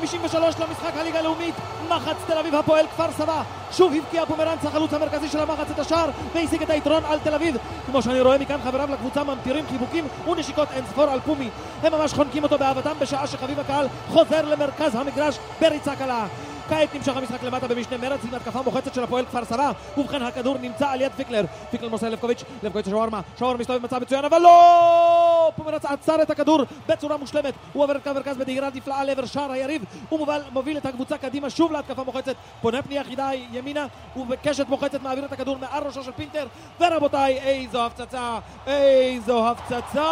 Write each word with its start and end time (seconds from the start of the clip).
53 0.00 0.54
למשחק 0.60 0.96
הליגה 0.96 1.18
הלאומית, 1.18 1.54
מחץ 1.88 2.16
תל 2.26 2.38
אביב 2.38 2.54
הפועל 2.54 2.86
כפר 2.86 3.12
סבא, 3.12 3.42
שוב 3.72 3.92
הבקיע 3.94 4.26
פומרנץ 4.26 4.64
החלוץ 4.64 4.94
המרכזי 4.94 5.28
של 5.28 5.40
המחץ 5.40 5.70
את 5.70 5.78
השער 5.78 6.10
והשיג 6.34 6.62
את 6.62 6.70
היתרון 6.70 7.04
על 7.04 7.18
תל 7.18 7.34
אביב. 7.34 7.56
כמו 7.86 8.02
שאני 8.02 8.20
רואה 8.20 8.38
מכאן 8.38 8.60
חבריו 8.64 8.88
לקבוצה 8.92 9.24
ממטירים 9.24 9.64
חיבוקים 9.70 10.04
ונשיקות 10.28 10.68
אין 10.74 10.84
ספור 10.86 11.04
על 11.04 11.20
פומי. 11.20 11.48
הם 11.82 11.92
ממש 11.92 12.12
חונקים 12.12 12.42
אותו 12.42 12.58
באהבתם 12.58 12.94
בשעה 12.98 13.26
שחביב 13.26 13.60
הקהל 13.60 13.86
חוזר 14.08 14.42
למרכז 14.48 14.94
המגרש 14.94 15.38
בריצה 15.60 15.96
קלה. 15.96 16.26
כעת 16.70 16.94
נמשך 16.94 17.16
המשחק 17.16 17.42
למטה 17.42 17.68
במשנה 17.68 17.96
מרץ 17.96 18.20
עם 18.24 18.34
התקפה 18.34 18.62
מוחצת 18.62 18.94
של 18.94 19.02
הפועל 19.04 19.24
כפר 19.24 19.44
סבא. 19.44 19.72
ובכן 19.98 20.22
הכדור 20.22 20.58
נמצא 20.58 20.88
על 20.88 21.00
יד 21.00 21.12
פיקלר. 21.16 21.44
פיקלר 21.70 21.88
מוסר 21.88 22.08
לבקוביץ' 22.08 22.44
לבקוביץ' 22.62 22.88
שווארמה 22.88 23.20
שווארמה 23.38 23.58
מסתובב 23.58 23.80
במצב 23.80 23.98
מצוין 23.98 24.24
אבל 24.24 24.38
לא! 24.38 25.52
פומרנץ 25.56 25.84
עצר 25.84 26.22
את 26.22 26.30
הכדור 26.30 26.62
בצורה 26.88 27.16
מושלמת. 27.16 27.54
הוא 27.72 27.84
עובר 27.84 27.96
את 27.96 28.04
קו 28.04 28.14
מרכז 28.14 28.36
בדהירה 28.36 28.68
נפלאה 28.74 29.04
לעבר 29.04 29.26
שער 29.26 29.52
היריב. 29.52 29.84
הוא 30.08 30.26
מוביל, 30.52 30.76
את 30.76 30.86
הקבוצה 30.86 31.18
קדימה 31.18 31.50
שוב 31.50 31.72
להתקפה 31.72 32.04
מוחצת. 32.04 32.34
פונה 32.60 32.82
פנייה 32.82 33.00
יחידה 33.00 33.30
ימינה 33.52 33.86
ובקשת 34.16 34.68
מוחצת 34.68 35.02
מעביר 35.02 35.24
את 35.24 35.32
הכדור 35.32 35.58
מעל 35.58 35.82
ראשו 35.82 36.02
של 36.04 36.12
פינטר. 36.12 36.46
ורבותיי 36.80 37.38
איזו 37.38 37.86
הפצצה! 37.86 38.38
איזו 38.66 39.48
הפצצה 39.48 40.10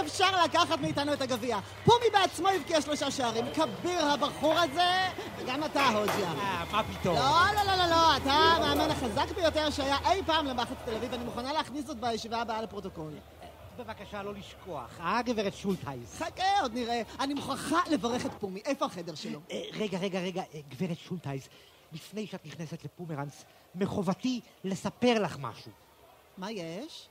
אפשר 0.00 0.44
לקחת 0.44 0.80
מאיתנו 0.80 1.12
את 1.12 1.22
הגביע. 1.22 1.58
פומי 1.84 2.06
בעצמו 2.12 2.48
הבקיע 2.48 2.80
שלושה 2.80 3.10
שערים. 3.10 3.44
כביר 3.54 4.04
הבחור 4.04 4.54
הזה, 4.58 4.90
וגם 5.38 5.64
אתה, 5.64 5.88
הוג'יה. 5.88 6.28
אה, 6.28 6.64
מה 6.72 6.82
פתאום 6.84 7.14
לא, 7.16 7.22
לא, 7.54 7.62
לא, 7.66 7.76
לא, 7.76 7.86
לא, 7.90 8.16
אתה 8.16 8.32
המאמן 8.32 8.90
החזק 8.90 9.34
ביותר 9.34 9.70
שהיה 9.70 9.96
אי 10.10 10.22
פעם 10.26 10.46
למחץ 10.46 10.76
תל 10.84 10.94
אביב, 10.94 11.12
ואני 11.12 11.24
מוכנה 11.24 11.52
להכניס 11.52 11.86
זאת 11.86 12.00
בישיבה 12.00 12.40
הבאה 12.40 12.62
לפרוטוקול. 12.62 13.12
בבקשה 13.78 14.22
לא 14.22 14.34
לשכוח, 14.34 15.00
אה 15.00 15.22
גברת 15.22 15.54
שולטהייס? 15.54 16.14
חכה, 16.22 16.60
עוד 16.62 16.74
נראה. 16.74 17.02
אני 17.20 17.34
מוכרחה 17.34 17.78
לברך 17.90 18.26
את 18.26 18.30
פומי. 18.40 18.60
איפה 18.64 18.84
החדר 18.84 19.14
שלו? 19.14 19.40
אה, 19.50 19.62
רגע, 19.72 19.98
רגע, 19.98 20.20
רגע, 20.20 20.42
אה, 20.54 20.60
גברת 20.68 20.98
שולטהייס, 20.98 21.48
לפני 21.92 22.26
שאת 22.26 22.46
נכנסת 22.46 22.84
לפומרנץ, 22.84 23.44
מחובתי 23.74 24.40
לספר 24.64 25.22
לך 25.22 25.36
משהו. 25.40 25.72
מה 26.38 26.50
יש? 26.50 27.08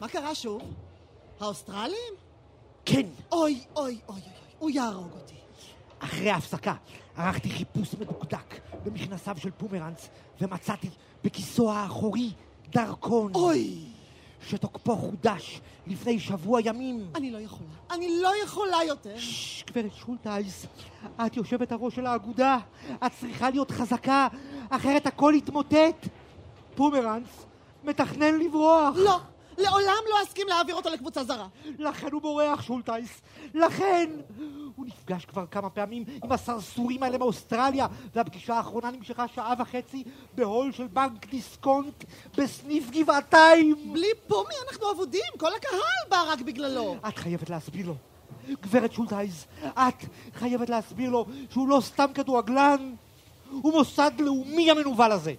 מה 0.00 0.08
קרה 0.08 0.34
שוב? 0.34 0.62
האוסטרלים? 1.40 2.14
כן, 2.84 3.06
אוי, 3.32 3.60
אוי, 3.76 3.84
אוי, 3.86 3.98
אוי, 4.08 4.20
הוא 4.58 4.70
יהרוג 4.70 5.12
אותי. 5.12 5.34
אחרי 5.98 6.30
ההפסקה 6.30 6.74
ערכתי 7.16 7.50
חיפוש 7.50 7.94
מדוקדק 7.94 8.60
במכנסיו 8.84 9.36
של 9.38 9.50
פומרנץ, 9.50 10.08
ומצאתי 10.40 10.88
בכיסו 11.24 11.72
האחורי 11.72 12.30
דרכון. 12.68 13.32
אוי! 13.34 13.90
שתוקפו 14.48 14.96
חודש 14.96 15.60
לפני 15.86 16.20
שבוע 16.20 16.60
ימים. 16.64 17.10
אני 17.14 17.30
לא 17.30 17.38
יכולה. 17.38 17.70
אני 17.90 18.20
לא 18.20 18.32
יכולה 18.44 18.78
יותר. 18.86 19.18
ששש, 19.18 19.64
גברת 19.70 19.94
שולטהייס, 19.94 20.66
את 21.26 21.36
יושבת 21.36 21.72
הראש 21.72 21.94
של 21.94 22.06
האגודה, 22.06 22.58
את 23.06 23.12
צריכה 23.20 23.50
להיות 23.50 23.70
חזקה, 23.70 24.28
אחרת 24.70 25.06
הכל 25.06 25.34
יתמוטט. 25.36 26.06
פומרנץ 26.74 27.46
מתכנן 27.84 28.38
לברוח. 28.38 28.96
לא, 28.96 29.20
לעולם 29.60 30.02
לא 30.10 30.22
אסכים 30.22 30.46
להעביר 30.48 30.74
אותו 30.74 30.90
לקבוצה 30.90 31.24
זרה. 31.24 31.46
לכן 31.78 32.12
הוא 32.12 32.22
בורח, 32.22 32.62
שולטהייס. 32.62 33.20
לכן! 33.54 34.10
הוא 34.76 34.86
נפגש 34.86 35.24
כבר 35.24 35.46
כמה 35.50 35.70
פעמים 35.70 36.04
עם 36.24 36.32
הסרסורים 36.32 37.02
האלה 37.02 37.18
מאוסטרליה, 37.18 37.86
והפגישה 38.14 38.54
האחרונה 38.54 38.90
נמשכה 38.90 39.28
שעה 39.34 39.54
וחצי 39.58 40.04
בהול 40.34 40.72
של 40.72 40.86
בנק 40.86 41.26
דיסקונט 41.26 42.04
בסניף 42.36 42.90
גבעתיים. 42.90 43.92
בלי 43.92 44.08
פומי 44.26 44.54
אנחנו 44.70 44.90
אבודים, 44.90 45.32
כל 45.38 45.54
הקהל 45.56 45.80
בא 46.10 46.22
רק 46.32 46.40
בגללו. 46.40 46.96
את 47.08 47.16
חייבת 47.16 47.50
להסביר 47.50 47.86
לו. 47.86 47.94
גברת 48.62 48.92
שולטהייס, 48.92 49.46
את 49.62 50.04
חייבת 50.34 50.68
להסביר 50.70 51.10
לו 51.10 51.26
שהוא 51.50 51.68
לא 51.68 51.80
סתם 51.80 52.06
כדורגלן, 52.14 52.94
הוא 53.50 53.72
מוסד 53.72 54.10
לאומי 54.18 54.70
המנוול 54.70 55.12
הזה. 55.12 55.34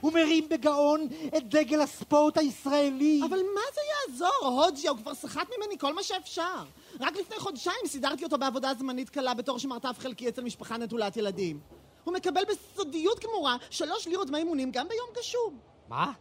הוא 0.00 0.12
מרים 0.12 0.48
בגאון 0.48 1.08
את 1.36 1.48
דגל 1.48 1.80
הספורט 1.80 2.38
הישראלי. 2.38 3.20
אבל 3.28 3.38
מה 3.54 3.60
זה 3.74 3.80
יעזור? 4.12 4.62
הוג'יה, 4.64 4.90
הוא 4.90 4.98
כבר 4.98 5.14
סחט 5.14 5.48
ממני 5.56 5.78
כל 5.78 5.94
מה 5.94 6.02
שאפשר. 6.02 6.64
רק 7.00 7.16
לפני 7.16 7.38
חודשיים 7.38 7.86
סידרתי 7.86 8.24
אותו 8.24 8.38
בעבודה 8.38 8.72
זמנית 8.78 9.10
קלה 9.10 9.34
בתור 9.34 9.58
שמרתף 9.58 9.96
חלקי 9.98 10.28
אצל 10.28 10.42
משפחה 10.42 10.76
נטולת 10.76 11.16
ילדים. 11.16 11.60
הוא 12.04 12.14
מקבל 12.14 12.42
בסודיות 12.48 13.24
גמורה 13.24 13.56
שלוש 13.70 14.06
לירות 14.06 14.28
דמי 14.28 14.38
אימונים 14.38 14.70
גם 14.70 14.88
ביום 14.88 15.08
גשום. 15.18 15.58
מה? 15.88 16.12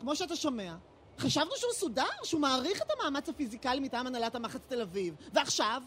כמו 0.00 0.16
שאתה 0.16 0.36
שומע. 0.36 0.74
חשבנו 1.18 1.50
שהוא 1.56 1.72
סודר, 1.72 2.04
שהוא 2.22 2.40
מעריך 2.40 2.82
את 2.82 2.86
המאמץ 2.98 3.28
הפיזיקלי 3.28 3.80
מטעם 3.80 4.06
הנהלת 4.06 4.34
המחץ 4.34 4.60
תל 4.68 4.80
אביב. 4.80 5.14
ועכשיו? 5.32 5.82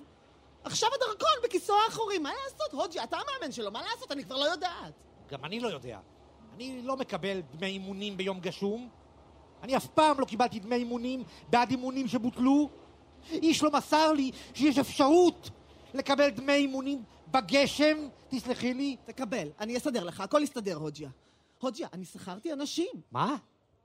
עכשיו 0.63 0.89
הדרכון 0.93 1.29
בכיסו 1.43 1.73
האחורי. 1.85 2.17
מה 2.17 2.31
לעשות, 2.43 2.73
הוג'יה? 2.73 3.03
אתה 3.03 3.17
המאמן 3.17 3.51
שלו, 3.51 3.71
מה 3.71 3.81
לעשות? 3.81 4.11
אני 4.11 4.23
כבר 4.23 4.37
לא 4.37 4.45
יודעת. 4.45 4.93
גם 5.31 5.45
אני 5.45 5.59
לא 5.59 5.67
יודע. 5.67 5.99
אני 6.61 6.81
לא 6.83 6.97
מקבל 6.97 7.41
דמי 7.57 7.67
אימונים 7.67 8.17
ביום 8.17 8.39
גשום. 8.39 8.89
אני 9.63 9.77
אף 9.77 9.87
פעם 9.87 10.19
לא 10.19 10.25
קיבלתי 10.25 10.59
דמי 10.59 10.75
אימונים 10.75 11.23
בעד 11.49 11.69
אימונים 11.69 12.07
שבוטלו. 12.07 12.69
איש 13.31 13.63
לא 13.63 13.71
מסר 13.71 14.11
לי 14.11 14.31
שיש 14.53 14.77
אפשרות 14.77 15.49
לקבל 15.93 16.29
דמי 16.29 16.53
אימונים 16.53 17.03
בגשם, 17.31 17.97
תסלחי 18.29 18.73
לי. 18.73 18.95
תקבל, 19.05 19.47
אני 19.59 19.77
אסדר 19.77 20.03
לך, 20.03 20.21
הכל 20.21 20.39
יסתדר, 20.43 20.75
הוג'יה. 20.75 21.09
הוג'יה, 21.59 21.87
אני 21.93 22.05
שכרתי 22.05 22.53
אנשים. 22.53 22.91
מה? 23.11 23.35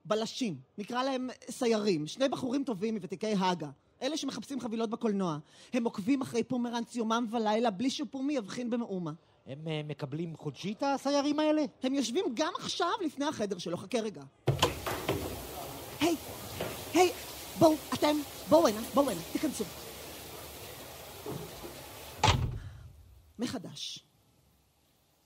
בלשים, 0.04 0.56
נקרא 0.78 1.02
להם 1.02 1.30
סיירים, 1.50 2.06
שני 2.06 2.28
בחורים 2.28 2.64
טובים 2.64 2.94
מוותיקי 2.94 3.34
הגה. 3.38 3.70
אלה 4.02 4.16
שמחפשים 4.16 4.60
חבילות 4.60 4.90
בקולנוע. 4.90 5.38
הם 5.72 5.84
עוקבים 5.84 6.22
אחרי 6.22 6.42
פומרנץ 6.42 6.96
יומם 6.96 7.26
ולילה 7.30 7.70
בלי 7.70 7.90
שפומי 7.90 8.32
יבחין 8.32 8.70
במאומה. 8.70 9.12
הם 9.46 9.68
אה, 9.68 9.80
מקבלים 9.84 10.36
חודשית 10.36 10.82
הסיירים 10.82 11.38
האלה? 11.38 11.62
הם 11.82 11.94
יושבים 11.94 12.24
גם 12.34 12.52
עכשיו 12.58 12.92
לפני 13.04 13.24
החדר 13.24 13.58
שלו, 13.58 13.76
חכה 13.76 14.00
רגע. 14.00 14.22
היי, 16.00 16.16
היי, 16.94 17.12
בואו, 17.58 17.74
אתם, 17.94 18.16
בואו 18.48 18.68
הנה, 18.68 18.80
בואו 18.94 19.10
הנה, 19.10 19.20
תיכנסו. 19.32 19.64
מחדש. 23.38 24.04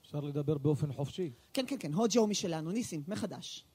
אפשר 0.01 0.19
לדבר 0.19 0.57
באופן 0.57 0.93
חופשי 0.93 1.31
כן, 1.53 1.65
כן, 1.67 1.75
כן, 1.79 1.93
הוג'ה 1.93 2.19
הוא 2.19 2.29
משלנו, 2.29 2.71
ניסים, 2.71 3.03
מחדש. 3.07 3.65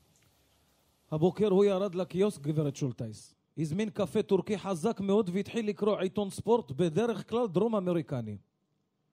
הבוקר 1.10 1.48
הוא 1.48 1.64
ירד 1.64 1.94
לקיוסק, 1.94 2.40
גברת 2.40 2.76
שולטייס. 2.76 3.34
הזמין 3.58 3.90
קפה 3.90 4.22
טורקי 4.22 4.58
חזק 4.58 5.00
מאוד 5.00 5.30
והתחיל 5.32 5.68
לקרוא 5.68 5.98
עיתון 5.98 6.30
ספורט, 6.30 6.70
בדרך 6.70 7.30
כלל 7.30 7.46
דרום 7.46 7.76
אמריקני. 7.76 8.36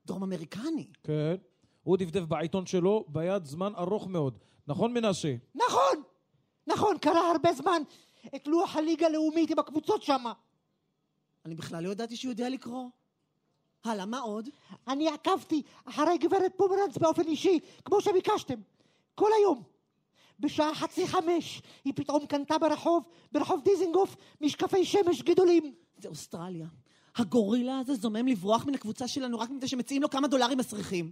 דרום 0.06 0.24
אמריקני. 0.24 0.88
כן. 1.04 1.36
הוא 1.84 1.98
דפדף 1.98 2.22
בעיתון 2.22 2.66
שלו 2.66 3.06
ביד 3.08 3.46
זמן 3.46 3.74
ארוך 3.78 4.08
מאוד. 4.08 4.38
נכון, 4.68 4.94
מנשה? 4.94 5.36
נכון! 5.56 6.04
נכון, 6.68 6.98
קרה 6.98 7.32
הרבה 7.32 7.54
זמן 7.54 7.82
את 8.36 8.48
לוח 8.48 8.76
הליגה 8.76 9.06
הלאומית 9.06 9.50
עם 9.50 9.60
הקבוצות 9.60 10.04
שמה. 10.04 10.34
אני 11.46 11.56
בכלל 11.56 11.84
לא 11.84 11.90
ידעתי 11.90 12.16
שהוא 12.16 12.32
יודע 12.32 12.50
לקרוא. 12.50 12.90
הלאה, 13.84 14.06
מה 14.06 14.20
עוד? 14.20 14.50
אני 14.88 15.10
עקבתי 15.10 15.62
אחרי 15.86 16.18
גברת 16.18 16.52
פומרנץ 16.58 16.98
באופן 16.98 17.28
אישי, 17.28 17.60
כמו 17.86 18.02
שביקשתם, 18.02 18.60
כל 19.16 19.30
היום. 19.40 19.64
בשעה 20.40 20.76
חצי 20.76 21.08
חמש 21.08 21.62
היא 21.86 21.94
פתאום 21.96 22.26
קנתה 22.26 22.58
ברחוב, 22.58 23.04
ברחוב 23.32 23.62
דיזינגוף, 23.64 24.16
משקפי 24.42 24.86
שמש 24.86 25.22
גדולים. 25.22 25.76
זה 25.98 26.10
אוסטרליה. 26.10 26.68
הגורילה 27.18 27.80
הזה 27.80 27.96
זומם 27.96 28.28
לברוח 28.28 28.66
מן 28.66 28.74
הקבוצה 28.76 29.08
שלנו 29.08 29.40
רק 29.40 29.50
מפני 29.50 29.68
שמציעים 29.68 30.02
לו 30.02 30.10
כמה 30.10 30.28
דולרים 30.28 30.58
מסריחים. 30.58 31.12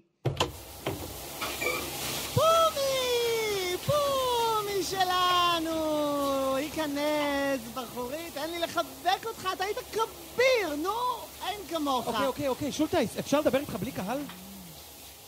פומי! 2.34 3.78
פומי 3.86 4.84
שלנו! 4.84 6.56
היכנס, 6.56 7.62
בחורי, 7.74 8.32
תן 8.34 8.50
לי 8.50 8.60
לחבק 8.60 9.26
אותך, 9.26 9.50
אתה 9.54 9.64
היית 9.64 9.78
כביר, 9.78 10.76
נו! 10.84 10.90
אין 11.48 11.60
כמוך. 11.70 12.08
אוקיי, 12.08 12.28
אוקיי, 12.28 12.48
אוקיי, 12.48 12.72
שולטייס, 12.72 13.18
אפשר 13.20 13.40
לדבר 13.40 13.60
איתך 13.60 13.76
בלי 13.76 13.92
קהל? 13.92 14.20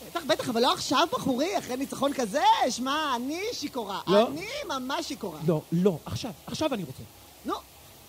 בטח, 0.09 0.23
בטח, 0.27 0.49
אבל 0.49 0.61
לא 0.61 0.73
עכשיו, 0.73 1.07
בחורי, 1.11 1.57
אחרי 1.57 1.77
ניצחון 1.77 2.13
כזה? 2.13 2.43
שמע, 2.69 3.15
אני 3.15 3.41
שיכורה. 3.53 4.01
לא. 4.07 4.27
אני 4.27 4.47
ממש 4.67 5.07
שיכורה. 5.07 5.39
לא, 5.47 5.61
לא, 5.71 5.97
עכשיו, 6.05 6.31
עכשיו 6.47 6.73
אני 6.73 6.83
רוצה. 6.83 7.03
נו, 7.45 7.55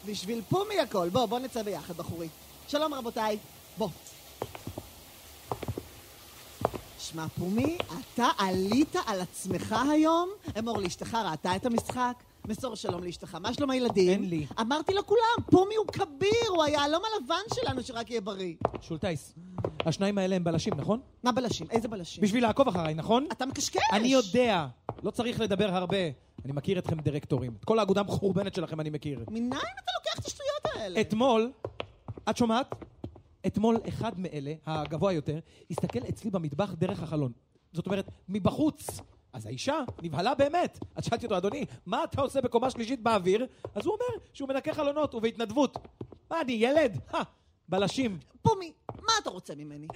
בשביל 0.06 0.43
פומי 0.49 0.81
הכל. 0.81 1.08
בוא, 1.08 1.26
בוא 1.26 1.38
נצא 1.38 1.62
ביחד, 1.62 1.96
בחורי. 1.96 2.28
שלום 2.69 2.94
רבותיי. 2.94 3.38
בוא. 3.78 3.88
תשמע, 6.99 7.26
פומי, 7.38 7.78
אתה 8.14 8.26
עלית 8.38 8.96
על 9.06 9.20
עצמך 9.20 9.75
היום? 9.90 10.28
אמור 10.58 10.78
לאשתך 10.78 11.14
ראתה 11.14 11.56
את 11.56 11.66
המשחק? 11.66 12.12
מסור 12.49 12.75
שלום 12.75 13.05
לאשתך. 13.05 13.34
מה 13.34 13.55
שלום 13.55 13.70
הילדים? 13.70 14.08
אין 14.08 14.28
לי. 14.28 14.46
אמרתי 14.61 14.94
לכולם, 14.94 15.37
פומי 15.50 15.75
הוא 15.75 15.87
כביר, 15.87 16.49
הוא 16.49 16.62
היהלום 16.62 17.02
הלבן 17.05 17.55
שלנו, 17.55 17.82
שרק 17.82 18.11
יהיה 18.11 18.20
בריא. 18.20 18.55
שולטייס, 18.81 19.34
השניים 19.87 20.19
האלה 20.19 20.37
הם 20.37 20.44
בלשים, 20.44 20.75
נכון? 20.76 21.00
מה 21.22 21.32
בלשים? 21.32 21.66
איזה 21.70 21.88
בלשים? 21.88 22.22
בשביל 22.22 22.43
לעקוב 22.43 22.69
אחריי, 22.69 22.94
נכון? 22.94 23.26
אתה 23.32 23.46
מקשקש! 23.46 23.82
אני 23.93 24.08
יודע, 24.08 24.66
לא 25.02 25.11
צריך 25.11 25.40
לדבר 25.40 25.75
הרבה. 25.75 25.96
אני 26.44 26.52
מכיר 26.52 26.78
אתכם 26.78 27.00
דירקטורים. 27.00 27.55
את 27.61 27.64
כל 27.64 27.78
האגודה 27.78 28.00
המחורבנת 28.00 28.55
שלכם 28.55 28.81
אני 28.81 28.90
מכיר. 28.90 29.25
מניין 29.31 29.50
אתה 29.52 29.93
לוקח 29.99 30.19
את 30.19 30.26
השטויות 30.26 30.66
האלה? 30.75 31.00
אתמול, 31.00 31.52
את 32.31 32.37
שומעת? 32.37 32.75
אתמול 33.47 33.76
אחד 33.88 34.21
מאלה, 34.21 34.55
הגבוה 34.67 35.12
יותר, 35.12 35.38
הסתכל 35.71 35.99
אצלי 36.09 36.31
במטבח 36.31 36.73
דרך 36.73 37.03
החלון. 37.03 37.32
זאת 37.73 37.87
אומרת, 37.87 38.11
מבחוץ. 38.29 39.00
אז 39.32 39.47
האישה 39.47 39.81
נבהלה 40.03 40.35
באמת. 40.35 40.79
אז 40.94 41.05
שאלתי 41.05 41.26
אותו, 41.26 41.37
אדוני, 41.37 41.65
מה 41.87 42.05
אתה 42.05 42.21
עושה 42.21 42.41
בקומה 42.41 42.71
שלישית 42.71 43.03
באוויר? 43.03 43.47
אז 43.75 43.87
הוא 43.87 43.94
אומר 43.94 44.25
שהוא 44.32 44.49
מנקה 44.49 44.75
חלונות, 44.75 45.15
ובהתנדבות. 45.15 45.79
מה, 46.31 46.41
אני 46.41 46.53
ילד? 46.53 46.99
הא, 47.11 47.23
בלשים. 47.69 48.19
פומי, 48.43 48.73
מה 49.00 49.12
אתה 49.23 49.31
רוצה 49.31 49.55
ממני? 49.55 49.87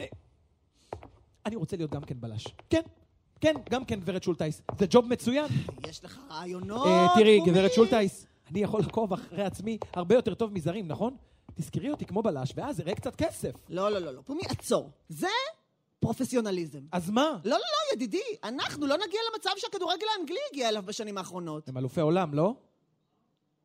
אני 1.46 1.56
רוצה 1.56 1.76
להיות 1.76 1.90
גם 1.90 2.02
כן 2.02 2.20
בלש. 2.20 2.46
כן, 2.70 2.82
כן, 3.40 3.54
גם 3.70 3.84
כן, 3.84 4.00
גברת 4.00 4.22
שולטייס. 4.22 4.62
זה 4.78 4.86
ג'וב 4.90 5.06
מצוין. 5.08 5.46
יש 5.88 6.04
לך 6.04 6.18
רעיונות, 6.30 6.86
אה, 6.86 7.06
תראי, 7.14 7.38
פומי? 7.38 7.50
גברת 7.52 7.72
שולטייס, 7.72 8.26
אני 8.50 8.60
יכול 8.60 8.80
לעקוב 8.80 9.12
אחרי 9.12 9.42
עצמי 9.44 9.78
הרבה 9.92 10.14
יותר 10.14 10.34
טוב 10.34 10.52
מזרים, 10.52 10.88
נכון? 10.88 11.16
תזכרי 11.54 11.90
אותי 11.90 12.06
כמו 12.06 12.22
בלש, 12.22 12.52
ואז 12.56 12.80
אראה 12.80 12.94
קצת 12.94 13.16
כסף. 13.16 13.50
לא, 13.68 13.90
לא, 13.92 13.98
לא, 13.98 14.12
לא. 14.14 14.20
פומי, 14.24 14.40
עצור. 14.48 14.90
זה 15.08 15.28
פרופסיונליזם. 16.00 16.80
אז 16.92 17.10
מה? 17.10 17.30
לא, 17.44 17.50
לא, 17.50 17.56
לא, 17.58 17.94
ידידי, 17.94 18.22
אנחנו 18.44 18.86
לא 18.86 18.96
נגיע 18.96 19.20
למצב 19.34 19.50
שהכדורגל 19.56 20.06
האנגלי 20.18 20.38
הגיע 20.50 20.68
אליו 20.68 20.82
בשנים 20.86 21.18
האחרונות. 21.18 21.68
הם 21.68 21.78
אלופי 21.78 22.00
עולם, 22.00 22.34
לא? 22.34 22.54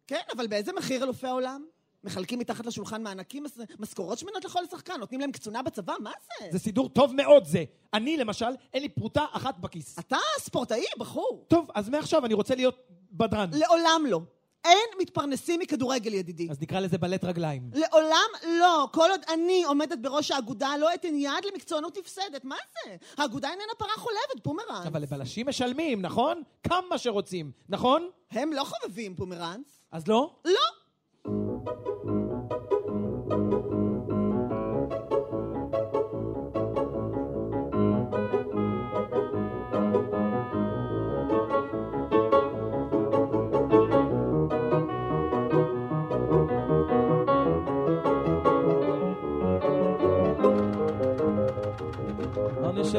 כן, 0.08 0.22
אבל 0.36 0.48
באיזה 0.48 0.74
מחיר 0.74 1.04
אלופי 1.04 1.28
העולם? 1.28 1.66
מחלקים 2.04 2.40
מתחת 2.40 2.66
לשולחן 2.66 3.04
מענקים, 3.04 3.44
מס- 3.44 3.58
משכורות 3.80 4.18
שמנות 4.20 4.46
לכל 4.46 4.66
שחקן, 4.72 4.94
נותנים 5.00 5.20
להם 5.22 5.32
קצונה 5.32 5.62
בצבא, 5.62 5.94
מה 6.00 6.12
זה? 6.40 6.48
זה 6.52 6.60
סידור 6.60 6.90
טוב 6.90 7.14
מאוד 7.16 7.46
זה. 7.46 7.64
אני, 7.94 8.18
למשל, 8.18 8.46
אין 8.74 8.82
לי 8.84 8.90
פרוטה 8.90 9.26
אחת 9.32 9.58
בכיס. 9.60 10.00
אתה 10.00 10.18
ספורטאי, 10.40 10.84
בחור. 10.98 11.46
טוב, 11.48 11.70
אז 11.76 11.90
מעכשיו 11.90 12.26
אני 12.26 12.34
רוצה 12.34 12.56
להיות 12.56 12.76
בדרן. 13.12 13.50
לעולם 13.54 14.04
לא. 14.08 14.20
אין 14.66 14.90
מתפרנסים 15.02 15.60
מכדורגל, 15.60 16.14
ידידי. 16.14 16.48
אז 16.52 16.62
נקרא 16.62 16.80
לזה 16.80 16.98
בלט 16.98 17.24
רגליים. 17.24 17.70
לעולם 17.74 18.30
לא. 18.60 18.88
כל 18.94 19.10
עוד 19.12 19.22
אני 19.34 19.64
עומדת 19.64 19.98
בראש 20.02 20.32
האגודה, 20.32 20.78
לא 20.80 20.94
אתן 20.94 21.16
יד 21.16 21.46
למקצוענות 21.52 21.98
נפסדת. 21.98 22.44
מה 22.46 22.56
זה? 22.74 22.96
האגודה 23.18 23.50
איננה 23.50 23.74
פרה 23.78 23.94
חולבת, 23.98 24.44
פומרנץ. 24.44 24.86
אבל 24.88 25.02
לבלשים 25.02 25.48
משלמים, 25.48 26.02
נכון? 26.02 26.42
כמה 26.64 26.98
שרוצים, 26.98 27.52
נכון? 27.70 28.10
הם 28.32 28.54
לא 28.54 28.64
חובבים, 28.64 29.16
פומרנץ. 29.16 29.86
אז 29.92 30.08
לא? 30.08 30.36
לא. 30.46 31.93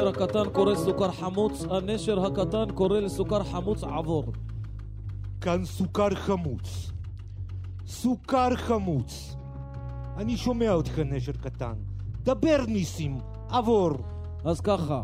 הנשר 0.05 0.23
הקטן 0.23 0.51
קורא 0.53 0.75
סוכר 0.75 1.13
חמוץ, 1.13 1.65
הנשר 1.71 2.27
הקטן 2.27 2.65
קורא 2.75 3.01
לסוכר 3.01 3.45
חמוץ 3.45 3.85
עבור. 3.85 4.25
כאן 5.41 5.65
סוכר 5.65 6.15
חמוץ. 6.15 6.93
סוכר 7.87 8.57
חמוץ. 8.57 9.37
אני 10.17 10.37
שומע 10.37 10.73
אותך, 10.73 10.99
נשר 10.99 11.33
קטן. 11.33 11.73
דבר, 12.23 12.65
ניסים, 12.69 13.19
עבור. 13.49 13.91
אז 14.45 14.61
ככה, 14.61 15.03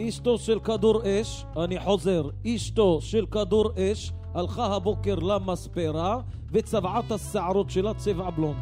אשתו 0.00 0.38
של 0.38 0.60
כדור 0.60 1.02
אש, 1.04 1.44
אני 1.56 1.80
חוזר, 1.80 2.28
אשתו 2.46 3.00
של 3.00 3.26
כדור 3.26 3.70
אש 3.76 4.12
הלכה 4.34 4.66
הבוקר 4.66 5.14
למספרה 5.14 6.20
וצבעה 6.52 7.00
את 7.00 7.12
השערות 7.12 7.70
שלה 7.70 7.94
צבע 7.94 8.30
בלונד. 8.30 8.56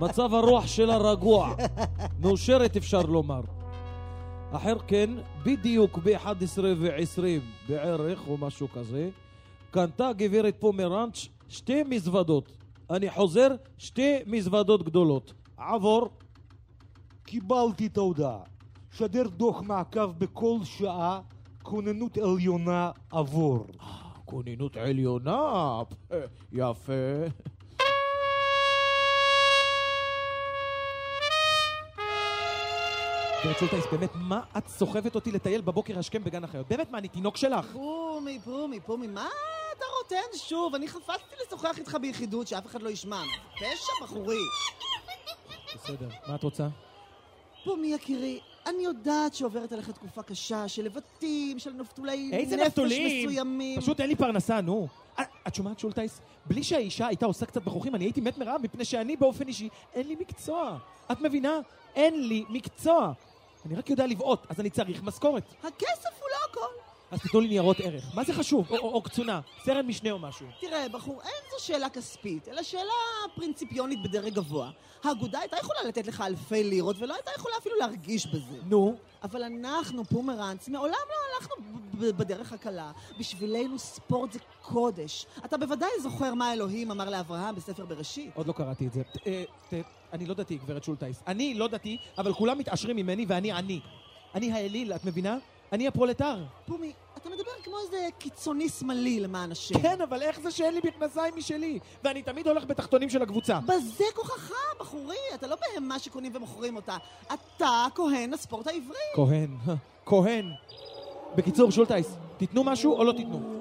מצב 0.00 0.34
הרוח 0.34 0.66
שלה 0.66 0.96
רגוע, 0.96 1.54
מאושרת 2.20 2.76
אפשר 2.76 3.02
לומר. 3.02 3.40
אחר 4.52 4.78
כן, 4.86 5.10
בדיוק 5.44 5.98
ב-11 5.98 6.60
ו-20 6.78 7.22
בערך, 7.68 8.28
או 8.28 8.36
משהו 8.38 8.68
כזה, 8.68 9.10
קנתה 9.70 10.12
גברת 10.12 10.56
פומרנץ' 10.58 11.28
שתי 11.48 11.82
מזוודות. 11.82 12.52
אני 12.90 13.10
חוזר, 13.10 13.48
שתי 13.78 14.16
מזוודות 14.26 14.82
גדולות. 14.82 15.32
עבור, 15.56 16.08
קיבלתי 17.24 17.86
את 17.86 17.96
ההודעה. 17.96 18.38
שדר 18.92 19.28
דוח 19.28 19.62
מעקב 19.62 20.10
בכל 20.18 20.58
שעה, 20.64 21.20
כוננות 21.62 22.18
עליונה 22.18 22.90
עבור. 23.10 23.66
כוננות 24.24 24.76
עליונה, 24.76 25.82
יפה. 26.52 26.92
גברת 33.44 33.58
שולטייס, 33.58 33.84
באמת, 33.92 34.10
מה 34.14 34.40
את 34.58 34.68
סוחבת 34.68 35.14
אותי 35.14 35.32
לטייל 35.32 35.60
בבוקר 35.60 35.98
השכם 35.98 36.24
בגן 36.24 36.44
החיות? 36.44 36.68
באמת, 36.68 36.90
מה, 36.90 36.98
אני 36.98 37.08
תינוק 37.08 37.36
שלך? 37.36 37.66
פומי, 37.72 38.38
פומי, 38.44 38.80
פומי, 38.80 39.06
מה 39.06 39.28
אתה 39.76 39.84
רוטן 40.02 40.38
שוב? 40.38 40.74
אני 40.74 40.88
חפצתי 40.88 41.34
לשוחח 41.46 41.78
איתך 41.78 41.96
ביחידות, 42.00 42.46
שאף 42.48 42.66
אחד 42.66 42.82
לא 42.82 42.88
ישמע. 42.90 43.22
פשע, 43.56 43.92
בחורי. 44.04 44.38
בסדר, 45.74 46.08
מה 46.28 46.34
את 46.34 46.42
רוצה? 46.42 46.68
פומי, 47.64 47.86
יקירי, 47.94 48.40
אני 48.66 48.82
יודעת 48.84 49.34
שעוברת 49.34 49.72
עליך 49.72 49.90
תקופה 49.90 50.22
קשה 50.22 50.68
של 50.68 50.84
לבטים, 50.84 51.58
של 51.58 51.72
נפתולי 51.72 52.30
נפש 52.34 52.52
נפתולים? 52.52 53.26
מסוימים. 53.28 53.80
פשוט 53.80 54.00
אין 54.00 54.08
לי 54.08 54.16
פרנסה, 54.16 54.60
נו. 54.60 54.88
את- 55.20 55.26
את 55.48 55.54
שומעת, 55.54 55.78
שולטייס? 55.78 56.20
בלי 56.46 56.62
שהאישה 56.62 57.06
הייתה 57.06 57.26
עושה 57.26 57.46
קצת 57.46 57.62
בחוכים, 57.62 57.94
אני 57.94 58.04
הייתי 58.04 58.20
מת 58.20 58.38
מרעב, 58.38 58.60
מפני 58.62 58.84
שאני 58.84 59.16
באופן 59.16 59.48
אישי, 59.48 59.68
אין 59.94 60.08
לי 60.08 60.16
מקצוע. 60.20 60.78
את 61.12 61.20
מבינה? 61.20 61.58
אין 61.94 62.28
לי 62.28 62.44
מקצוע. 62.48 63.12
אני 63.66 63.74
רק 63.74 63.90
יודע 63.90 64.06
לבעוט, 64.06 64.46
אז 64.48 64.60
אני 64.60 64.70
צריך 64.70 65.02
משכורת. 65.02 65.42
הכסף 65.62 66.20
הוא 66.20 66.28
לא 66.30 66.36
הכל. 66.50 66.89
אז 67.10 67.20
תיתנו 67.20 67.40
לי 67.40 67.48
ניירות 67.48 67.76
ערך. 67.80 68.04
מה 68.14 68.24
זה 68.24 68.32
חשוב? 68.34 68.70
או, 68.70 68.76
או, 68.78 68.92
או 68.94 69.02
קצונה, 69.02 69.40
סרן 69.64 69.86
משנה 69.86 70.10
או 70.10 70.18
משהו. 70.18 70.46
תראה, 70.60 70.88
בחור, 70.88 71.22
אין 71.22 71.32
זו 71.58 71.64
שאלה 71.64 71.88
כספית, 71.88 72.48
אלא 72.48 72.62
שאלה 72.62 72.92
פרינציפיונית 73.34 74.02
בדרג 74.02 74.34
גבוה. 74.34 74.70
האגודה 75.04 75.38
הייתה 75.38 75.56
יכולה 75.60 75.78
לתת 75.88 76.06
לך 76.06 76.20
אלפי 76.20 76.64
לירות, 76.64 76.96
ולא 76.98 77.14
הייתה 77.14 77.30
יכולה 77.36 77.54
אפילו 77.60 77.74
להרגיש 77.78 78.26
בזה. 78.26 78.58
נו, 78.66 78.96
אבל 79.22 79.42
אנחנו, 79.42 80.04
פומרנץ, 80.04 80.68
מעולם 80.68 80.92
לא 81.08 81.36
הלכנו 81.36 81.54
בדרך 82.12 82.52
הקלה. 82.52 82.92
בשבילנו 83.18 83.78
ספורט 83.78 84.32
זה 84.32 84.38
קודש. 84.62 85.26
אתה 85.44 85.56
בוודאי 85.56 85.90
זוכר 86.02 86.34
מה 86.34 86.52
אלוהים 86.52 86.90
אמר 86.90 87.10
לאברהם 87.10 87.54
בספר 87.54 87.84
בראשית. 87.86 88.30
עוד 88.34 88.46
לא 88.46 88.52
קראתי 88.52 88.86
את 88.86 88.92
זה. 88.92 89.02
ת- 89.02 89.26
אה, 89.26 89.44
ת- 89.70 89.74
אני 90.12 90.26
לא 90.26 90.34
דתי, 90.34 90.56
גברת 90.58 90.84
שולטייס. 90.84 91.22
אני 91.26 91.54
לא 91.54 91.68
דתי, 91.68 91.96
אבל 92.18 92.32
כולם 92.32 92.58
מתעשרים 92.58 92.96
ממני 92.96 93.24
ואני 93.28 93.52
עני. 93.52 93.80
אני 94.34 94.52
האליל, 94.52 94.92
את 94.92 95.04
מבינה? 95.04 95.38
אני 95.72 95.88
הפרולטר. 95.88 96.44
פומי, 96.66 96.92
אתה 97.16 97.28
מדבר 97.28 97.50
כמו 97.64 97.74
איזה 97.84 98.08
קיצוני 98.18 98.68
שמאלי 98.68 99.20
למען 99.20 99.52
השם. 99.52 99.82
כן, 99.82 100.00
אבל 100.00 100.22
איך 100.22 100.40
זה 100.40 100.50
שאין 100.50 100.74
לי 100.74 100.80
מכנסיים 100.84 101.34
משלי? 101.36 101.78
ואני 102.04 102.22
תמיד 102.22 102.48
הולך 102.48 102.64
בתחתונים 102.64 103.10
של 103.10 103.22
הקבוצה. 103.22 103.58
בזה 103.60 104.04
כוחך, 104.14 104.52
בחורי. 104.80 105.16
אתה 105.34 105.46
לא 105.46 105.56
בהמה 105.56 105.98
שקונים 105.98 106.32
ומוכרים 106.34 106.76
אותה. 106.76 106.96
אתה 107.26 107.86
כהן 107.94 108.34
הספורט 108.34 108.66
העברי. 108.66 108.96
כהן, 109.14 109.56
כהן. 110.06 110.50
בקיצור, 111.36 111.70
שולטייס, 111.70 112.16
תיתנו 112.36 112.64
משהו 112.64 112.96
או 112.96 113.04
לא 113.04 113.12
תיתנו? 113.12 113.60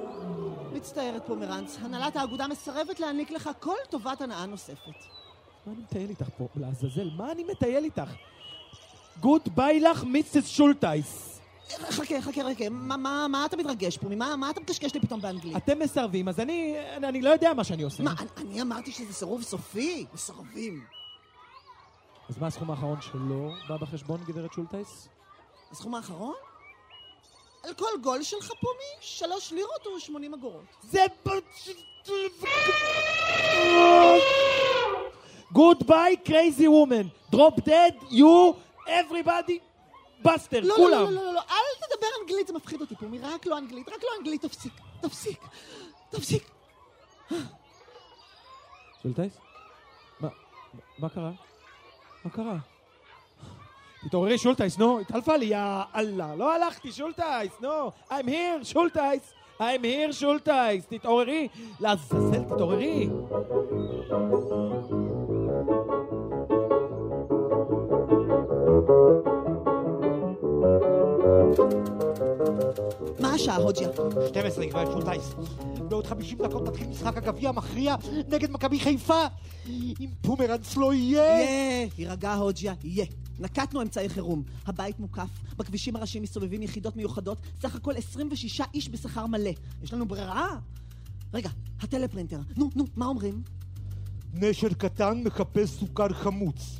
מצטערת 0.73 1.27
פומרנץ, 1.27 1.77
הנהלת 1.81 2.15
האגודה 2.15 2.47
מסרבת 2.47 2.99
להעניק 2.99 3.31
לך 3.31 3.49
כל 3.59 3.75
טובת 3.89 4.21
הנאה 4.21 4.45
נוספת. 4.45 4.77
מה 5.65 5.73
אני 5.73 5.81
מטייל 5.81 6.09
איתך 6.09 6.25
פה? 6.37 6.47
לעזאזל, 6.55 7.09
מה 7.17 7.31
אני 7.31 7.43
מטייל 7.43 7.83
איתך? 7.83 8.11
Goodbye 9.19 9.79
לך, 9.79 10.03
Mrs. 10.03 10.47
שולטייס. 10.47 11.38
חכה, 11.77 12.21
חכה, 12.21 12.41
חכה, 12.43 12.69
מה, 12.69 12.97
מה, 12.97 13.27
מה 13.27 13.45
אתה 13.45 13.57
מתרגש 13.57 13.97
פה? 13.97 14.07
מה, 14.09 14.35
מה 14.35 14.49
אתה 14.49 14.61
מקשקש 14.61 14.93
לי 14.93 14.99
פתאום 14.99 15.21
באנגלית? 15.21 15.57
אתם 15.57 15.79
מסרבים, 15.79 16.27
אז 16.27 16.39
אני, 16.39 16.75
אני, 16.97 17.07
אני 17.07 17.21
לא 17.21 17.29
יודע 17.29 17.53
מה 17.53 17.63
שאני 17.63 17.83
עושה. 17.83 18.03
מה, 18.03 18.13
אני, 18.19 18.27
אני 18.37 18.61
אמרתי 18.61 18.91
שזה 18.91 19.13
סירוב 19.13 19.41
סופי? 19.41 20.05
מסרבים. 20.13 20.83
אז 22.29 22.37
מה 22.37 22.47
הסכום 22.47 22.71
האחרון 22.71 23.01
שלא 23.01 23.51
בא 23.69 23.77
בחשבון, 23.77 24.23
גברת 24.27 24.53
שולטייס? 24.53 25.07
הסכום 25.71 25.95
האחרון? 25.95 26.35
על 27.63 27.73
כל 27.73 27.99
גול 28.03 28.23
שלך, 28.23 28.51
פומי, 28.61 29.01
שלוש 29.01 29.51
לירות 29.51 29.87
ושמונים 29.97 30.33
אגורות. 30.33 30.65
זה... 30.83 31.05
Goodbye, 35.51 36.17
crazy 36.17 36.67
woman. 36.67 37.07
Drop 37.31 37.59
dead, 37.59 37.91
you 38.11 38.51
everybody, 38.85 39.68
bastard, 40.23 40.59
לא, 40.63 40.75
כולם. 40.75 40.91
לא, 40.91 41.03
לא, 41.03 41.11
לא, 41.11 41.23
לא, 41.23 41.33
לא, 41.33 41.41
אל 41.41 41.87
תדבר 41.87 42.07
אנגלית, 42.21 42.47
זה 42.47 42.53
מפחיד 42.53 42.81
אותי, 42.81 42.95
פומי, 42.95 43.19
רק 43.19 43.45
לא 43.45 43.57
אנגלית, 43.57 43.89
רק 43.89 44.03
לא 44.03 44.09
אנגלית, 44.19 44.45
תפסיק, 44.45 44.73
תפסיק, 45.01 45.39
תפסיק. 46.09 46.49
שולטייס? 49.03 49.37
מה, 50.19 50.29
מה 50.99 51.09
קרה? 51.09 51.31
מה 52.25 52.31
קרה? 52.31 52.57
תתעוררי 54.05 54.37
שולטייס, 54.37 54.77
נו, 54.77 54.99
התחלפה 54.99 55.37
לי, 55.37 55.45
יא 55.45 55.57
אללה. 55.95 56.35
לא 56.35 56.53
הלכתי, 56.55 56.91
שולטייס, 56.91 57.51
נו. 57.61 57.91
I'm 58.09 58.25
here, 58.25 58.63
שולטייס. 58.63 59.33
I'm 59.59 59.83
here, 59.83 60.11
שולטייס. 60.11 60.85
תתעוררי. 60.85 61.47
לעזאזל, 61.79 62.43
תתעוררי. 62.43 63.09
מה 73.19 73.33
השעה, 73.33 73.55
הוג'יה? 73.55 73.89
12 74.29 74.65
גברת 74.65 74.87
שולטייס. 74.91 75.33
בעוד 75.89 76.07
50 76.07 76.37
דקות 76.37 76.67
מתחיל 76.67 76.87
משחק 76.87 77.17
הגביע 77.17 77.49
המכריע 77.49 77.95
נגד 78.29 78.51
מכבי 78.51 78.79
חיפה. 78.79 79.23
אם 79.67 80.09
פומרנץ 80.21 80.77
לא 80.77 80.93
יהיה... 80.93 81.23
יהיה, 81.23 81.87
יירגע 81.97 82.33
הוג'יה, 82.33 82.73
יהיה. 82.83 83.05
נקטנו 83.39 83.81
אמצעי 83.81 84.09
חירום. 84.09 84.43
הבית 84.65 84.99
מוקף, 84.99 85.29
בכבישים 85.57 85.95
הראשיים 85.95 86.23
מסתובבים 86.23 86.61
יחידות 86.61 86.95
מיוחדות, 86.95 87.37
סך 87.61 87.75
הכל 87.75 87.95
26 87.95 88.61
איש 88.73 88.89
בשכר 88.89 89.25
מלא. 89.27 89.51
יש 89.83 89.93
לנו 89.93 90.07
ברירה? 90.07 90.47
רגע, 91.33 91.49
הטלפרינטר. 91.81 92.39
נו, 92.57 92.69
נו, 92.75 92.85
מה 92.95 93.05
אומרים? 93.05 93.41
נשר 94.33 94.73
קטן 94.73 95.21
מחפש 95.25 95.69
סוכר 95.69 96.13
חמוץ. 96.13 96.79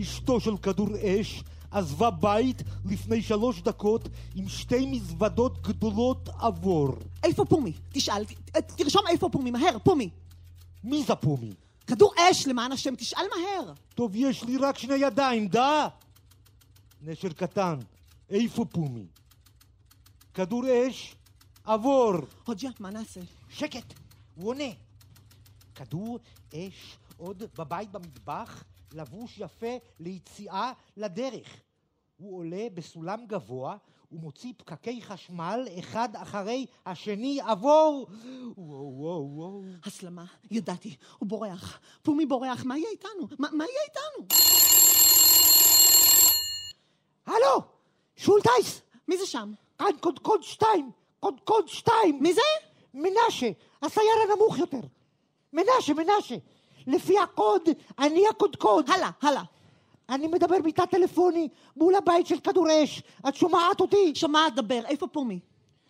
אשתו 0.00 0.40
של 0.40 0.56
כדור 0.56 0.88
אש 1.02 1.44
עזבה 1.74 2.10
בית 2.10 2.62
לפני 2.84 3.22
שלוש 3.22 3.60
דקות 3.62 4.02
עם 4.34 4.48
שתי 4.48 4.86
מזוודות 4.86 5.62
גדולות 5.62 6.28
עבור. 6.38 6.88
איפה 7.22 7.44
פומי? 7.44 7.72
תשאל, 7.92 8.24
ת- 8.24 8.56
תרשום 8.56 9.02
איפה 9.10 9.28
פומי, 9.32 9.50
מהר, 9.50 9.76
פומי. 9.84 10.10
מי 10.84 11.02
זה 11.04 11.14
פומי? 11.14 11.52
כדור 11.86 12.12
אש, 12.18 12.46
למען 12.46 12.72
השם, 12.72 12.94
תשאל 12.96 13.22
מהר. 13.36 13.72
טוב, 13.94 14.12
יש 14.14 14.42
לי 14.44 14.56
רק 14.56 14.78
שני 14.78 14.94
ידיים, 14.94 15.48
דה? 15.48 15.88
נשר 17.02 17.28
קטן, 17.32 17.78
איפה 18.30 18.64
פומי? 18.64 19.06
כדור 20.34 20.62
אש, 20.88 21.16
עבור. 21.64 22.12
הוג'יה, 22.46 22.70
מה 22.80 22.90
נעשה? 22.90 23.20
שקט, 23.50 23.94
הוא 24.34 24.48
עונה. 24.50 24.64
כדור 25.74 26.18
אש 26.54 26.96
עוד 27.16 27.42
בבית 27.58 27.90
במטבח, 27.92 28.64
לבוש 28.94 29.38
יפה 29.38 29.76
ליציאה 30.00 30.72
לדרך. 30.96 31.60
הוא 32.16 32.38
עולה 32.38 32.66
בסולם 32.74 33.26
גבוה 33.26 33.76
ומוציא 34.12 34.52
פקקי 34.56 35.02
חשמל 35.02 35.68
אחד 35.78 36.08
אחרי 36.16 36.66
השני 36.86 37.40
עבור. 37.40 38.06
וואו 38.56 38.92
וואו 38.96 39.30
וואו. 39.34 39.62
הסלמה, 39.84 40.24
ידעתי, 40.50 40.96
הוא 41.18 41.28
בורח. 41.28 41.80
פומי 42.02 42.26
בורח, 42.26 42.64
מה 42.64 42.78
יהיה 42.78 42.88
איתנו? 42.90 43.28
מה, 43.38 43.48
מה 43.52 43.64
יהיה 43.64 43.80
איתנו? 43.88 44.26
הלו! 47.26 47.62
שולטייס! 48.16 48.82
מי 49.08 49.18
זה 49.18 49.26
שם? 49.26 49.52
כאן 49.78 49.96
קודקוד 50.00 50.42
שתיים! 50.42 50.90
קודקוד 51.20 51.68
שתיים! 51.68 52.18
מי 52.22 52.34
זה? 52.34 52.40
מנשה, 52.94 53.50
הסייר 53.82 54.14
הנמוך 54.28 54.58
יותר. 54.58 54.80
מנשה, 55.52 55.94
מנשה. 55.94 56.36
לפי 56.86 57.18
הקוד, 57.18 57.62
אני 57.98 58.28
הקודקוד. 58.28 58.90
הלאה, 58.90 59.10
הלאה. 59.22 59.42
אני 60.08 60.26
מדבר 60.26 60.56
באיתה 60.62 60.86
טלפוני 60.86 61.48
מול 61.76 61.94
הבית 61.94 62.26
של 62.26 62.40
כדור 62.40 62.66
אש. 62.84 63.02
את 63.28 63.34
שומעת 63.34 63.80
אותי? 63.80 64.14
שומעת, 64.14 64.54
דבר, 64.54 64.80
איפה 64.86 65.06
פומי? 65.06 65.40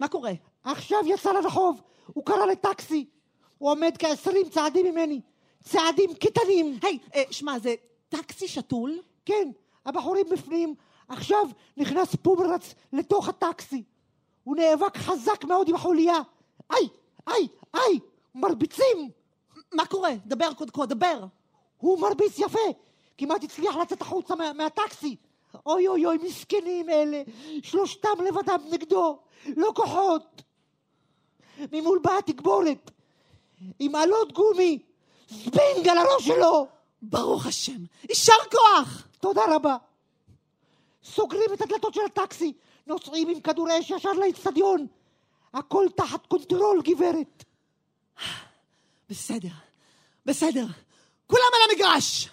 מה 0.01 0.09
קורה? 0.09 0.33
עכשיו 0.65 0.99
יצא 1.07 1.33
לרחוב, 1.33 1.81
הוא 2.07 2.25
קרא 2.25 2.47
לטקסי. 2.47 3.07
הוא 3.59 3.71
עומד 3.71 3.97
כעשרים 3.99 4.49
צעדים 4.49 4.87
ממני. 4.87 5.21
צעדים 5.63 6.15
קטנים. 6.15 6.79
היי, 6.83 6.99
אה, 7.15 7.23
שמע, 7.31 7.59
זה 7.59 7.75
טקסי 8.09 8.49
שתול? 8.49 8.99
כן, 9.25 9.51
הבחורים 9.87 10.27
בפנים. 10.31 10.75
עכשיו 11.09 11.47
נכנס 11.77 12.15
פומרץ 12.23 12.75
לתוך 12.93 13.29
הטקסי. 13.29 13.83
הוא 14.45 14.57
נאבק 14.57 14.97
חזק 14.97 15.45
מאוד 15.45 15.69
עם 15.69 15.75
החוליה. 15.75 16.17
איי, 16.73 16.89
איי, 17.29 17.49
איי, 17.75 17.99
מרביצים. 18.35 19.11
מה 19.75 19.87
קורה? 19.87 20.11
דבר 20.27 20.55
קודקוד, 20.55 20.89
דבר. 20.89 21.25
הוא 21.77 22.01
מרביץ 22.01 22.39
יפה. 22.39 22.69
כמעט 23.19 23.45
הצליח 23.45 23.77
לצאת 23.77 24.01
החוצה 24.01 24.35
מה, 24.35 24.53
מהטקסי. 24.53 25.17
אוי 25.67 25.89
אוי 25.89 26.07
אוי, 26.07 26.19
מסכנים 26.19 26.91
אלה. 26.91 27.23
שלושתם 27.63 28.25
לבדם 28.29 28.61
נגדו. 28.71 29.19
לא 29.57 29.73
כוחות. 29.75 30.43
ממול 31.73 31.99
באה 32.03 32.23
תגבורת. 32.23 32.91
עם 33.79 33.95
עלות 33.95 34.33
גומי. 34.33 34.79
זבינג 35.29 35.89
על 35.89 35.99
הראש 35.99 36.27
שלו. 36.27 36.67
ברוך 37.03 37.47
השם. 37.47 37.85
יישר 38.09 38.33
כוח! 38.51 39.07
תודה 39.21 39.43
רבה. 39.49 39.77
סוגרים 41.05 41.51
את 41.55 41.61
הדלתות 41.61 41.95
של 41.95 42.01
הטקסי. 42.07 42.53
נוסעים 42.87 43.29
עם 43.29 43.41
כדור 43.41 43.69
אש 43.81 43.91
ישר 43.91 44.13
לאצטדיון. 44.13 44.87
הכל 45.55 45.87
תחת 45.97 46.27
control, 46.27 46.83
גברת. 46.85 47.45
בסדר, 49.11 49.49
בסדר. 50.27 50.67
כולם 51.27 51.43
על 51.55 51.71
המגרש! 51.71 52.29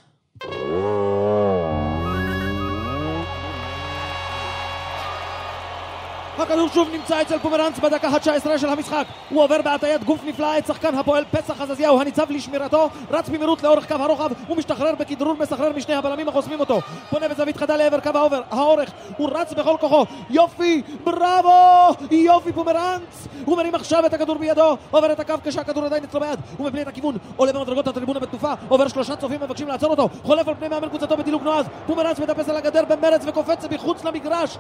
הכדור 6.42 6.68
שוב 6.74 6.90
נמצא 6.92 7.22
אצל 7.22 7.40
פומרנץ 7.40 7.80
בדקה 7.80 8.08
ה-19 8.08 8.58
של 8.58 8.70
המשחק. 8.70 9.06
הוא 9.30 9.44
עובר 9.44 9.62
בהטיית 9.62 10.04
גוף 10.04 10.20
נפלאה 10.26 10.58
את 10.58 10.66
שחקן 10.66 10.96
הפועל 10.96 11.24
פסח 11.32 11.62
עזזיהו 11.62 12.02
הניצב 12.02 12.32
לשמירתו, 12.32 12.90
רץ 13.12 13.30
במהירות 13.30 13.64
לאורך 13.64 13.88
קו 13.88 13.96
הרוחב 13.96 14.30
ומשתחרר 14.50 14.96
בכדרור 14.96 15.36
מסחרר 15.40 15.72
משני 15.76 15.96
הבלמים 15.96 16.30
החוסמים 16.30 16.60
אותו. 16.60 16.80
פונה 17.10 17.28
בזווית 17.28 17.58
חדה 17.58 17.76
לעבר 17.76 18.00
קו 18.00 18.10
האובר, 18.16 18.42
האורך, 18.52 18.92
הוא 19.18 19.30
רץ 19.34 19.54
בכל 19.54 19.76
כוחו. 19.80 20.06
יופי, 20.30 20.82
בראבו! 21.04 21.96
יופי 22.12 22.54
פומרנץ! 22.54 23.28
הוא 23.46 23.58
מרים 23.58 23.76
עכשיו 23.76 24.06
את 24.06 24.14
הכדור 24.14 24.38
בידו, 24.38 24.78
עובר 24.92 25.12
את 25.12 25.20
הקו 25.20 25.34
כשהכדור 25.44 25.86
עדיין 25.86 26.04
אצלו 26.04 26.20
ביד. 26.20 26.40
הוא 26.58 26.68
מפנה 26.68 26.82
את 26.82 26.88
הכיוון, 26.88 27.18
עולה 27.36 27.54
במדרגות 27.54 27.88
הטריבונה 27.88 28.20
בתנופה, 28.20 28.54
עובר 28.70 28.88
שלושה 28.88 29.16
צופים 29.16 29.42
מבקשים 29.42 29.68
לעצור 29.68 29.92
אותו, 29.92 30.10
חולף 30.24 30.48
על 30.48 30.56
פני 30.56 30.68
מאמן 30.68 30.90
קבוצתו 30.90 31.18
בדילוג 31.18 31.44
נועז. 31.44 31.66
פומרנץ 31.88 32.20
מטפס 32.20 32.50
על 32.50 32.58
הגדר 32.58 32.84
במרץ 32.86 33.22
וקופץ 33.26 33.66
מחוץ 33.72 34.04
למגרש. 34.04 34.58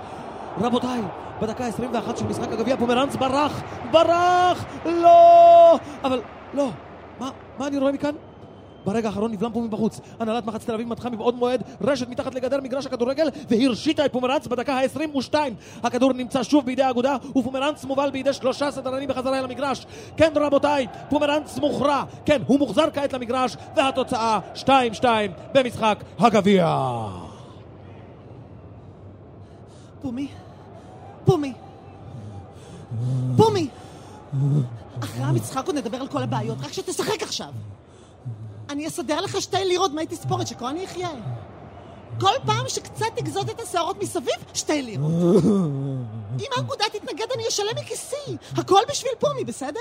רבותיי, 0.58 1.02
בדקה 1.42 1.66
ה-21 1.66 2.18
של 2.18 2.26
משחק 2.26 2.52
הגביע 2.52 2.78
פומרנץ 2.78 3.16
ברח, 3.16 3.62
ברח, 3.92 4.66
לא! 4.86 5.78
אבל 6.04 6.22
לא, 6.54 6.70
מה, 7.20 7.30
מה 7.60 7.68
אני 7.68 7.78
רואה 7.78 7.92
מכאן? 7.92 8.16
ברגע 8.86 9.08
האחרון 9.08 9.32
נבלם 9.32 9.52
פה 9.52 9.60
מבחוץ. 9.60 10.00
הנהלת 10.20 10.46
מחץ 10.46 10.66
תל 10.66 10.74
אביב 10.74 10.88
מתחה 10.88 11.10
מבעוד 11.10 11.36
מועד 11.36 11.64
רשת 11.82 12.10
מתחת 12.10 12.36
לגדר 12.36 12.62
מגרש 12.62 12.86
הכדורגל 12.86 13.30
והרשיתה 13.50 14.06
את 14.06 14.14
פומרנץ 14.14 14.48
בדקה 14.48 14.74
ה-22. 14.74 15.34
הכדור 15.84 16.14
נמצא 16.14 16.44
שוב 16.44 16.66
בידי 16.66 16.84
האגודה 16.84 17.18
ופומרנץ 17.36 17.86
מובל 17.86 18.10
בידי 18.12 18.34
שלושה 18.34 18.72
סדרנים 18.72 19.10
בחזרה 19.10 19.40
אל 19.40 19.44
המגרש. 19.44 19.86
כן 20.18 20.32
רבותיי, 20.36 20.88
פומרנץ 21.10 21.58
מוכרע. 21.60 22.04
כן, 22.26 22.42
הוא 22.48 22.60
מוחזר 22.60 22.86
כעת 22.94 23.14
למגרש 23.14 23.58
והתוצאה 23.76 24.40
2-2 24.66 25.04
במשחק 25.54 26.04
הגביע. 26.20 27.31
פומי, 30.02 30.28
פומי, 31.26 31.54
פומי! 33.38 33.68
אחרי 35.04 35.24
המשחק 35.24 35.68
עוד 35.68 35.76
נדבר 35.76 35.98
על 35.98 36.08
כל 36.08 36.24
הבעיות, 36.24 36.58
רק 36.62 36.74
שתשחק 36.74 37.24
עכשיו. 37.24 37.54
אני 38.70 38.88
אסדר 38.88 39.22
לך 39.22 39.42
שתי 39.42 39.66
לירות 39.66 39.92
דמי 39.92 40.06
תספורת, 40.06 40.48
שכהני 40.48 40.84
יחיה. 40.84 41.10
כל 42.20 42.34
פעם 42.46 42.66
שקצת 42.68 43.06
תגזוז 43.16 43.50
את 43.50 43.60
השערות 43.60 44.04
מסביב, 44.04 44.36
שתי 44.54 44.82
לירות. 44.82 45.12
אם 46.42 46.52
האגודה 46.58 46.86
תתנגד, 46.94 47.26
אני 47.36 47.48
אשלם 47.48 47.76
מכיסי. 47.82 48.38
הכל 48.58 48.82
בשביל 48.90 49.12
פומי, 49.20 49.44
בסדר? 49.44 49.80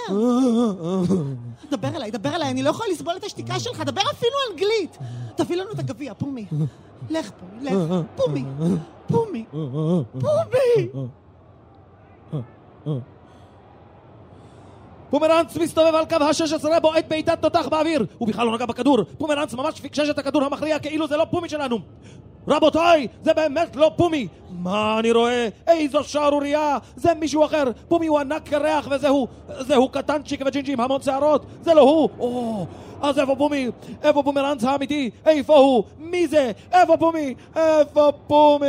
דבר 1.70 1.88
אליי, 1.88 2.10
דבר 2.10 2.34
אליי, 2.34 2.50
אני 2.50 2.62
לא 2.62 2.70
יכולה 2.70 2.88
לסבול 2.92 3.16
את 3.16 3.24
השתיקה 3.24 3.60
שלך, 3.60 3.80
דבר 3.80 4.02
אפילו 4.12 4.32
אנגלית. 4.50 4.98
תביא 5.36 5.56
לנו 5.56 5.70
את 5.72 5.78
הגביע, 5.78 6.14
פומי. 6.14 6.46
לך, 7.10 7.30
פומי, 7.30 7.70
לך. 7.70 7.74
פומי, 8.16 8.44
פומי, 9.08 9.44
פומי! 10.20 10.88
פומרנץ 15.10 15.56
מסתובב 15.56 15.94
על 15.94 16.04
קו 16.04 16.16
ה-16, 16.24 16.80
בועט 16.80 17.04
בעיטת 17.08 17.38
תותח 17.42 17.68
באוויר. 17.70 18.06
הוא 18.18 18.28
בכלל 18.28 18.46
לא 18.46 18.54
נגע 18.54 18.66
בכדור. 18.66 18.98
פומרנץ 19.18 19.54
ממש 19.54 19.80
פיקשש 19.80 20.10
את 20.10 20.18
הכדור 20.18 20.44
המכריע 20.44 20.78
כאילו 20.78 21.08
זה 21.08 21.16
לא 21.16 21.26
פומי 21.30 21.48
שלנו. 21.48 21.78
רבותיי, 22.48 23.08
זה 23.22 23.34
באמת 23.34 23.76
לא 23.76 23.92
פומי! 23.96 24.28
מה 24.50 24.98
אני 24.98 25.12
רואה? 25.12 25.48
איזו 25.66 26.04
שערורייה! 26.04 26.78
זה 26.96 27.14
מישהו 27.14 27.44
אחר! 27.44 27.64
פומי 27.88 28.06
הוא 28.06 28.18
ענק 28.18 28.48
קרח 28.48 28.88
וזהו... 28.90 29.28
זהו 29.58 29.88
קטנצ'יק 29.88 30.40
וג'ינג'י 30.46 30.72
עם 30.72 30.80
המון 30.80 31.02
שערות! 31.02 31.46
זה 31.62 31.74
לא 31.74 31.80
הוא! 31.80 32.08
או... 32.18 32.66
אז 33.02 33.18
איפה 33.18 33.36
פומי? 33.36 33.68
איפה 34.02 34.22
פומרנץ 34.22 34.64
האמיתי? 34.64 35.10
איפה 35.26 35.56
הוא? 35.56 35.84
מי 35.98 36.26
זה? 36.26 36.52
איפה 36.72 36.96
פומי? 36.96 37.34
איפה 37.56 38.12
פומי? 38.26 38.66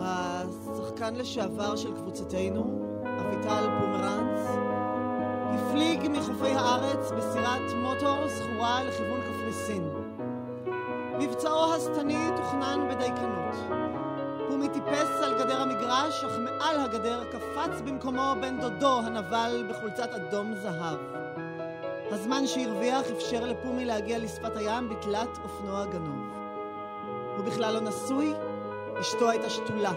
השחקן 0.00 1.14
לשעבר 1.14 1.76
של 1.76 1.92
קבוצתנו, 1.92 2.64
אביטל 3.20 3.66
פומרנץ, 3.80 4.67
הפליג 5.54 6.08
מחופי 6.08 6.50
הארץ 6.54 7.10
בסירת 7.10 7.72
מוטור 7.76 8.28
זכורה 8.28 8.84
לכיוון 8.84 9.20
קפריסין. 9.20 9.90
מבצעו 11.18 11.74
השטני 11.74 12.28
תוכנן 12.36 12.88
בדייקנות. 12.90 13.56
הוא 14.48 14.58
מטיפס 14.58 15.22
על 15.22 15.38
גדר 15.38 15.62
המגרש, 15.62 16.24
אך 16.24 16.38
מעל 16.38 16.80
הגדר 16.80 17.24
קפץ 17.24 17.80
במקומו 17.84 18.34
בן 18.40 18.60
דודו 18.60 19.00
הנבל 19.00 19.64
בחולצת 19.70 20.08
אדום 20.14 20.54
זהב. 20.54 20.98
הזמן 22.10 22.46
שהרוויח 22.46 23.06
אפשר 23.16 23.44
לפומי 23.44 23.84
להגיע 23.84 24.18
לשפת 24.18 24.56
הים 24.56 24.88
בתלת 24.88 25.38
אופנוע 25.44 25.84
גנוב. 25.84 26.28
הוא 27.36 27.44
בכלל 27.44 27.74
לא 27.74 27.80
נשוי, 27.80 28.32
אשתו 29.00 29.30
הייתה 29.30 29.50
שתולה. 29.50 29.92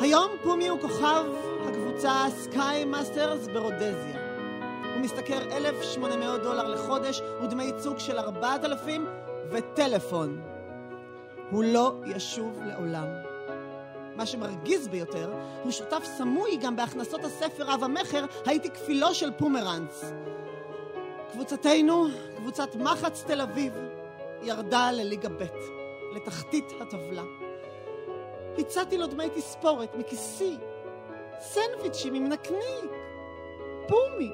היום 0.00 0.30
פומי 0.42 0.68
הוא 0.68 0.80
כוכב 0.80 1.24
הקבוצה 1.68 2.24
סקאי 2.28 2.84
מאסטרס 2.84 3.46
ברודזיה. 3.46 4.18
הוא 4.94 5.02
משתכר 5.02 5.42
1,800 5.52 6.42
דולר 6.42 6.68
לחודש 6.68 7.22
ודמי 7.42 7.64
ייצוג 7.64 7.98
של 7.98 8.18
4,000 8.18 9.06
וטלפון. 9.50 10.40
הוא 11.50 11.64
לא 11.64 11.92
ישוב 12.06 12.62
לעולם. 12.66 13.06
מה 14.16 14.26
שמרגיז 14.26 14.88
ביותר, 14.88 15.32
הוא 15.62 15.72
שותף 15.72 16.04
סמוי 16.04 16.56
גם 16.56 16.76
בהכנסות 16.76 17.24
הספר 17.24 17.64
רב 17.64 17.84
המכר 17.84 18.24
"הייתי 18.46 18.70
כפילו 18.70 19.14
של 19.14 19.30
פומרנץ". 19.38 20.04
קבוצתנו, 21.32 22.06
קבוצת 22.36 22.74
מחץ 22.74 23.24
תל 23.26 23.40
אביב, 23.40 23.72
ירדה 24.42 24.90
לליגה 24.92 25.28
ב', 25.28 25.44
לתחתית 26.16 26.72
הטבלה. 26.80 27.43
הצעתי 28.58 28.98
לו 28.98 29.06
דמי 29.06 29.30
תספורת 29.30 29.94
מכיסי, 29.94 30.56
סנדוויצ'ים 31.40 32.14
עם 32.14 32.28
נקניק. 32.28 32.90
פומי, 33.88 34.30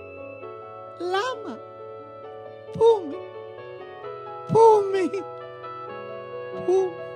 למה? 1.00 1.54
פומי, 2.72 3.16
פומי, 4.52 5.08
פומי. 6.66 7.09